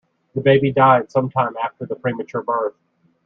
[0.33, 2.73] The baby died some time after the premature birth.